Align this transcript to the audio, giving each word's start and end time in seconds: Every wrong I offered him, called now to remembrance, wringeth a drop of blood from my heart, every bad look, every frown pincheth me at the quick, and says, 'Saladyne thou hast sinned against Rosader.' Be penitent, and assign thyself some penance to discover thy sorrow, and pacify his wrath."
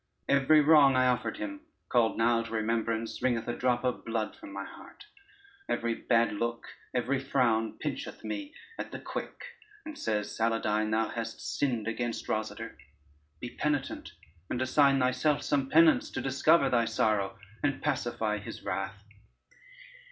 Every 0.27 0.61
wrong 0.61 0.95
I 0.95 1.05
offered 1.05 1.37
him, 1.37 1.61
called 1.87 2.17
now 2.17 2.41
to 2.41 2.49
remembrance, 2.51 3.21
wringeth 3.21 3.47
a 3.47 3.55
drop 3.55 3.83
of 3.83 4.03
blood 4.03 4.35
from 4.35 4.51
my 4.51 4.63
heart, 4.65 5.05
every 5.69 5.93
bad 5.93 6.31
look, 6.33 6.65
every 6.91 7.19
frown 7.19 7.77
pincheth 7.77 8.23
me 8.23 8.51
at 8.79 8.91
the 8.91 8.97
quick, 8.99 9.43
and 9.85 9.95
says, 9.95 10.35
'Saladyne 10.35 10.89
thou 10.89 11.09
hast 11.09 11.39
sinned 11.39 11.87
against 11.87 12.25
Rosader.' 12.27 12.77
Be 13.39 13.51
penitent, 13.51 14.13
and 14.49 14.59
assign 14.59 14.97
thyself 14.99 15.43
some 15.43 15.69
penance 15.69 16.09
to 16.09 16.19
discover 16.19 16.67
thy 16.67 16.85
sorrow, 16.85 17.37
and 17.61 17.79
pacify 17.83 18.39
his 18.39 18.63
wrath." 18.65 19.03